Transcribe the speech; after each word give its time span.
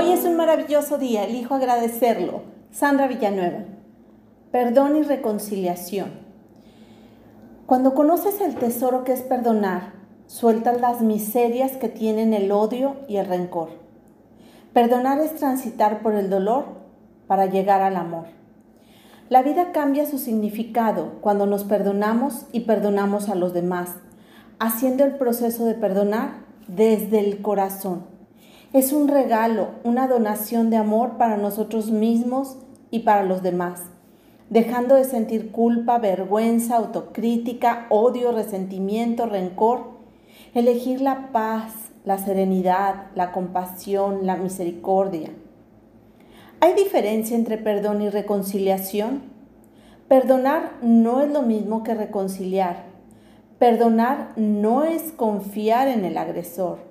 Hoy 0.00 0.12
es 0.12 0.24
un 0.24 0.34
maravilloso 0.34 0.96
día, 0.96 1.24
elijo 1.24 1.54
agradecerlo. 1.54 2.40
Sandra 2.70 3.06
Villanueva. 3.06 3.64
Perdón 4.50 4.96
y 4.96 5.02
reconciliación. 5.02 6.08
Cuando 7.66 7.92
conoces 7.92 8.40
el 8.40 8.54
tesoro 8.54 9.04
que 9.04 9.12
es 9.12 9.20
perdonar, 9.20 9.92
sueltas 10.26 10.80
las 10.80 11.02
miserias 11.02 11.72
que 11.72 11.90
tienen 11.90 12.32
el 12.32 12.50
odio 12.50 12.96
y 13.08 13.18
el 13.18 13.26
rencor. 13.26 13.72
Perdonar 14.72 15.18
es 15.18 15.34
transitar 15.34 16.00
por 16.00 16.14
el 16.14 16.30
dolor 16.30 16.64
para 17.26 17.44
llegar 17.44 17.82
al 17.82 17.96
amor. 17.96 18.24
La 19.28 19.42
vida 19.42 19.70
cambia 19.70 20.06
su 20.06 20.16
significado 20.16 21.20
cuando 21.20 21.44
nos 21.44 21.64
perdonamos 21.64 22.46
y 22.52 22.60
perdonamos 22.60 23.28
a 23.28 23.34
los 23.34 23.52
demás, 23.52 23.96
haciendo 24.60 25.04
el 25.04 25.16
proceso 25.16 25.66
de 25.66 25.74
perdonar 25.74 26.46
desde 26.68 27.20
el 27.20 27.42
corazón. 27.42 28.19
Es 28.72 28.92
un 28.92 29.08
regalo, 29.08 29.70
una 29.82 30.06
donación 30.06 30.70
de 30.70 30.76
amor 30.76 31.16
para 31.16 31.36
nosotros 31.36 31.90
mismos 31.90 32.56
y 32.92 33.00
para 33.00 33.24
los 33.24 33.42
demás, 33.42 33.82
dejando 34.48 34.94
de 34.94 35.02
sentir 35.02 35.50
culpa, 35.50 35.98
vergüenza, 35.98 36.76
autocrítica, 36.76 37.86
odio, 37.90 38.30
resentimiento, 38.30 39.26
rencor, 39.26 39.98
elegir 40.54 41.00
la 41.00 41.32
paz, 41.32 41.72
la 42.04 42.18
serenidad, 42.18 43.06
la 43.16 43.32
compasión, 43.32 44.24
la 44.24 44.36
misericordia. 44.36 45.30
¿Hay 46.60 46.74
diferencia 46.74 47.36
entre 47.36 47.58
perdón 47.58 48.02
y 48.02 48.08
reconciliación? 48.08 49.22
Perdonar 50.06 50.74
no 50.80 51.22
es 51.22 51.32
lo 51.32 51.42
mismo 51.42 51.82
que 51.82 51.94
reconciliar. 51.94 52.84
Perdonar 53.58 54.30
no 54.36 54.84
es 54.84 55.10
confiar 55.10 55.88
en 55.88 56.04
el 56.04 56.16
agresor. 56.16 56.89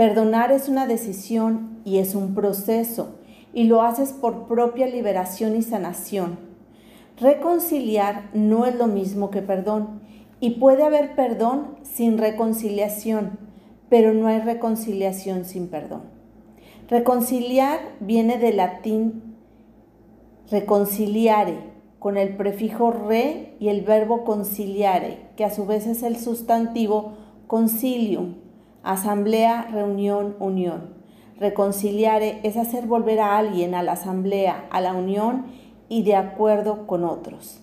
Perdonar 0.00 0.50
es 0.50 0.70
una 0.70 0.86
decisión 0.86 1.82
y 1.84 1.98
es 1.98 2.14
un 2.14 2.34
proceso, 2.34 3.18
y 3.52 3.64
lo 3.64 3.82
haces 3.82 4.14
por 4.14 4.48
propia 4.48 4.86
liberación 4.86 5.54
y 5.56 5.62
sanación. 5.62 6.38
Reconciliar 7.18 8.30
no 8.32 8.64
es 8.64 8.74
lo 8.76 8.86
mismo 8.86 9.28
que 9.28 9.42
perdón, 9.42 10.00
y 10.40 10.52
puede 10.52 10.84
haber 10.84 11.14
perdón 11.14 11.76
sin 11.82 12.16
reconciliación, 12.16 13.38
pero 13.90 14.14
no 14.14 14.26
hay 14.26 14.40
reconciliación 14.40 15.44
sin 15.44 15.68
perdón. 15.68 16.04
Reconciliar 16.88 17.80
viene 18.00 18.38
del 18.38 18.56
latín 18.56 19.36
reconciliare, 20.50 21.58
con 21.98 22.16
el 22.16 22.38
prefijo 22.38 22.90
re 22.90 23.54
y 23.60 23.68
el 23.68 23.82
verbo 23.82 24.24
conciliare, 24.24 25.26
que 25.36 25.44
a 25.44 25.50
su 25.50 25.66
vez 25.66 25.86
es 25.86 26.02
el 26.02 26.16
sustantivo 26.16 27.18
concilium, 27.46 28.36
Asamblea, 28.82 29.68
reunión, 29.70 30.36
unión. 30.40 30.94
Reconciliare 31.38 32.40
es 32.44 32.56
hacer 32.56 32.86
volver 32.86 33.20
a 33.20 33.36
alguien 33.36 33.74
a 33.74 33.82
la 33.82 33.92
asamblea, 33.92 34.66
a 34.70 34.80
la 34.80 34.94
unión 34.94 35.46
y 35.90 36.02
de 36.02 36.14
acuerdo 36.14 36.86
con 36.86 37.04
otros. 37.04 37.60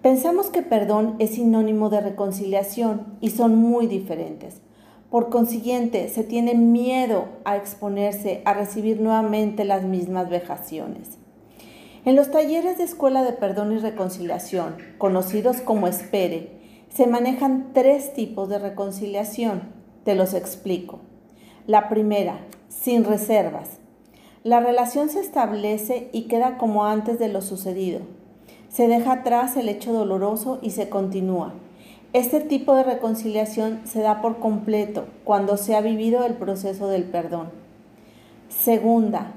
Pensamos 0.00 0.48
que 0.48 0.62
perdón 0.62 1.16
es 1.18 1.34
sinónimo 1.34 1.90
de 1.90 2.00
reconciliación 2.00 3.18
y 3.20 3.30
son 3.30 3.56
muy 3.56 3.86
diferentes. 3.86 4.62
Por 5.10 5.28
consiguiente, 5.28 6.08
se 6.08 6.24
tiene 6.24 6.54
miedo 6.54 7.26
a 7.44 7.56
exponerse 7.56 8.40
a 8.46 8.54
recibir 8.54 9.00
nuevamente 9.00 9.64
las 9.64 9.84
mismas 9.84 10.30
vejaciones. 10.30 11.18
En 12.06 12.16
los 12.16 12.30
talleres 12.30 12.78
de 12.78 12.84
Escuela 12.84 13.22
de 13.22 13.32
Perdón 13.32 13.72
y 13.72 13.78
Reconciliación, 13.78 14.76
conocidos 14.98 15.60
como 15.60 15.86
ESPERE, 15.86 16.50
se 16.88 17.06
manejan 17.06 17.70
tres 17.72 18.14
tipos 18.14 18.48
de 18.48 18.58
reconciliación 18.58 19.73
te 20.04 20.14
los 20.14 20.34
explico. 20.34 21.00
La 21.66 21.88
primera, 21.88 22.38
sin 22.68 23.04
reservas. 23.04 23.78
La 24.42 24.60
relación 24.60 25.08
se 25.08 25.20
establece 25.20 26.10
y 26.12 26.22
queda 26.22 26.58
como 26.58 26.84
antes 26.84 27.18
de 27.18 27.28
lo 27.28 27.40
sucedido. 27.40 28.00
Se 28.68 28.86
deja 28.88 29.12
atrás 29.12 29.56
el 29.56 29.68
hecho 29.70 29.92
doloroso 29.92 30.58
y 30.60 30.70
se 30.70 30.90
continúa. 30.90 31.54
Este 32.12 32.40
tipo 32.40 32.74
de 32.74 32.84
reconciliación 32.84 33.80
se 33.84 34.00
da 34.00 34.20
por 34.20 34.38
completo 34.38 35.06
cuando 35.24 35.56
se 35.56 35.74
ha 35.74 35.80
vivido 35.80 36.24
el 36.26 36.34
proceso 36.34 36.88
del 36.88 37.04
perdón. 37.04 37.48
Segunda, 38.50 39.32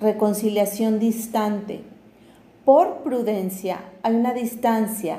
reconciliación 0.00 0.98
distante. 0.98 1.82
Por 2.64 2.98
prudencia 3.02 3.80
hay 4.02 4.14
una 4.14 4.32
distancia 4.32 5.18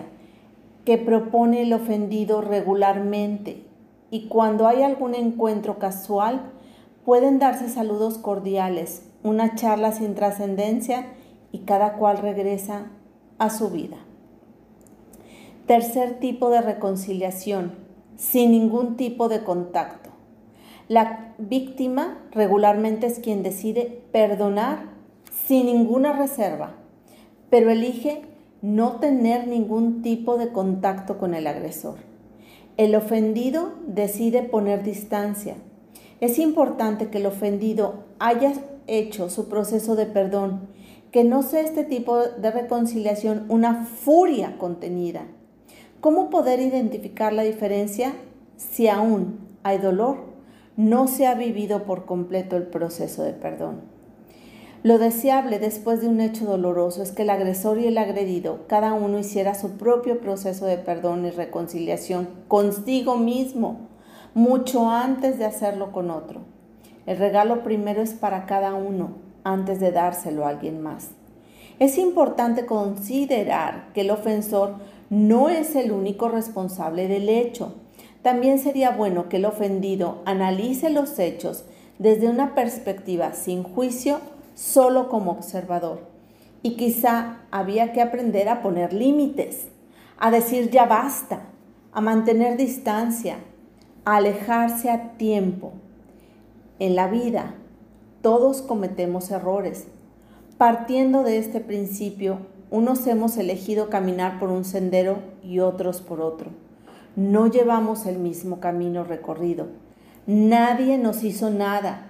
que 0.86 0.98
propone 0.98 1.64
el 1.64 1.74
ofendido 1.74 2.42
regularmente 2.42 3.73
y 4.13 4.28
cuando 4.28 4.68
hay 4.68 4.84
algún 4.84 5.16
encuentro 5.16 5.79
casual 5.79 6.51
pueden 7.03 7.40
darse 7.40 7.68
saludos 7.68 8.19
cordiales, 8.19 9.09
una 9.24 9.56
charla 9.56 9.91
sin 9.91 10.13
trascendencia 10.13 11.07
y 11.51 11.62
cada 11.62 11.94
cual 11.94 12.19
regresa 12.19 12.91
a 13.40 13.50
su 13.50 13.72
vida. 13.72 13.97
Tercer 15.66 16.19
tipo 16.19 16.51
de 16.51 16.62
reconciliación, 16.62 17.72
sin 18.16 18.51
ningún 18.51 18.97
tipo 18.97 19.29
de 19.29 19.44
contacto. 19.44 20.12
La 20.88 21.34
víctima 21.40 22.19
regularmente 22.30 23.07
es 23.07 23.18
quien 23.18 23.41
decide 23.41 24.03
perdonar 24.12 24.90
sin 25.47 25.66
ninguna 25.66 26.13
reserva, 26.13 26.75
pero 27.50 27.72
elige 27.72 28.22
no 28.62 28.97
tener 29.00 29.47
ningún 29.47 30.03
tipo 30.03 30.38
de 30.38 30.50
contacto 30.50 31.18
con 31.18 31.34
el 31.34 31.47
agresor. 31.47 32.12
El 32.76 32.96
ofendido 32.96 33.74
decide 33.86 34.42
poner 34.42 34.82
distancia. 34.82 35.56
Es 36.22 36.40
importante 36.40 37.10
que 37.10 37.20
el 37.20 37.28
ofendido 37.28 38.06
haya 38.18 38.54
hecho 38.88 39.30
su 39.30 39.48
proceso 39.48 39.96
de 39.96 40.08
perdón, 40.08 40.70
que 41.12 41.24
no 41.24 41.44
sea 41.44 41.62
este 41.62 41.84
tipo 41.84 42.18
de 42.18 42.50
reconciliación 42.50 43.46
una 43.50 43.86
furia 43.86 44.58
contenida. 44.58 45.28
¿Cómo 46.02 46.32
poder 46.32 46.60
identificar 46.60 47.32
la 47.32 47.44
diferencia 47.44 48.14
si 48.58 48.88
aún 48.88 49.38
hay 49.62 49.78
dolor? 49.78 50.34
No 50.76 51.08
se 51.08 51.28
ha 51.28 51.36
vivido 51.36 51.84
por 51.84 52.06
completo 52.06 52.58
el 52.58 52.64
proceso 52.64 53.22
de 53.22 53.34
perdón. 53.34 53.93
Lo 54.84 54.98
deseable 54.98 55.60
después 55.60 56.02
de 56.02 56.10
un 56.10 56.20
hecho 56.20 56.44
doloroso 56.44 57.02
es 57.02 57.14
que 57.14 57.22
el 57.22 57.30
agresor 57.30 57.80
y 57.80 57.88
el 57.88 57.98
agredido, 57.98 58.68
cada 58.68 58.92
uno 58.92 59.18
hiciera 59.18 59.56
su 59.56 59.78
propio 59.78 60.20
proceso 60.20 60.66
de 60.66 60.78
perdón 60.78 61.26
y 61.26 61.30
reconciliación 61.30 62.28
consigo 62.50 63.16
mismo, 63.16 63.88
mucho 64.34 64.90
antes 64.90 65.40
de 65.40 65.46
hacerlo 65.46 65.94
con 65.94 66.12
otro. 66.12 66.42
El 67.06 67.18
regalo 67.18 67.64
primero 67.64 68.02
es 68.02 68.14
para 68.14 68.46
cada 68.46 68.74
uno, 68.74 69.12
antes 69.46 69.80
de 69.80 69.94
dárselo 69.94 70.46
a 70.46 70.50
alguien 70.50 70.82
más. 70.82 71.12
Es 71.80 71.98
importante 71.98 72.66
considerar 72.66 73.88
que 73.94 74.02
el 74.02 74.12
ofensor 74.12 74.76
no 75.10 75.48
es 75.48 75.78
el 75.78 75.94
único 75.94 76.28
responsable 76.28 77.08
del 77.08 77.30
hecho. 77.30 77.76
También 78.22 78.60
sería 78.60 78.92
bueno 78.92 79.30
que 79.30 79.38
el 79.38 79.46
ofendido 79.46 80.18
analice 80.26 80.90
los 80.90 81.20
hechos 81.20 81.64
desde 82.00 82.28
una 82.28 82.54
perspectiva 82.54 83.32
sin 83.32 83.64
juicio 83.64 84.20
solo 84.56 85.09
como 85.09 85.31
observador. 85.31 86.02
Y 86.62 86.75
quizá 86.75 87.41
había 87.52 87.91
que 87.91 88.02
aprender 88.02 88.50
a 88.50 88.62
poner 88.62 88.94
límites, 88.94 89.68
a 90.18 90.31
decir 90.31 90.69
ya 90.69 90.86
basta, 90.86 91.47
a 91.91 92.02
mantener 92.02 92.58
distancia, 92.58 93.38
a 94.06 94.18
alejarse 94.18 94.90
a 94.90 95.18
tiempo. 95.18 95.74
En 96.80 96.96
la 96.96 97.08
vida 97.08 97.56
todos 98.24 98.62
cometemos 98.62 99.31
errores. 99.31 99.88
Partiendo 100.58 101.24
de 101.24 101.38
este 101.38 101.59
principio, 101.59 102.40
unos 102.72 103.06
hemos 103.06 103.38
elegido 103.38 103.90
caminar 103.90 104.40
por 104.40 104.50
un 104.50 104.63
sendero 104.63 105.18
y 105.44 105.59
otros 105.59 106.02
por 106.02 106.22
otro. 106.22 106.50
No 107.18 107.47
llevamos 107.47 108.06
el 108.06 108.18
mismo 108.18 108.62
camino 108.62 109.03
recorrido. 109.03 109.68
Nadie 110.25 110.98
nos 110.98 111.24
hizo 111.24 111.50
nada. 111.50 112.07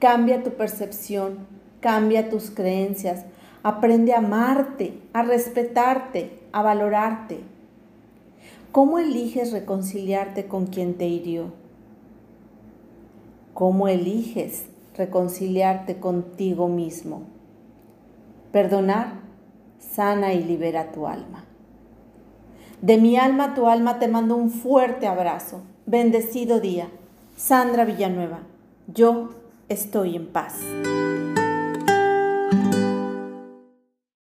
Cambia 0.00 0.42
tu 0.42 0.50
percepción, 0.50 1.46
Cambia 1.80 2.28
tus 2.30 2.50
creencias. 2.50 3.24
Aprende 3.62 4.12
a 4.12 4.18
amarte, 4.18 5.00
a 5.12 5.22
respetarte, 5.22 6.38
a 6.52 6.62
valorarte. 6.62 7.40
¿Cómo 8.72 8.98
eliges 8.98 9.52
reconciliarte 9.52 10.46
con 10.46 10.66
quien 10.66 10.94
te 10.94 11.06
hirió? 11.06 11.52
¿Cómo 13.54 13.88
eliges 13.88 14.66
reconciliarte 14.96 15.98
contigo 15.98 16.68
mismo? 16.68 17.22
Perdonar 18.52 19.20
sana 19.78 20.34
y 20.34 20.44
libera 20.44 20.92
tu 20.92 21.06
alma. 21.06 21.44
De 22.82 22.98
mi 22.98 23.16
alma 23.16 23.44
a 23.44 23.54
tu 23.54 23.66
alma 23.66 23.98
te 23.98 24.08
mando 24.08 24.36
un 24.36 24.50
fuerte 24.50 25.06
abrazo. 25.06 25.62
Bendecido 25.86 26.60
día. 26.60 26.88
Sandra 27.34 27.84
Villanueva. 27.84 28.40
Yo 28.86 29.30
estoy 29.68 30.16
en 30.16 30.26
paz. 30.26 30.60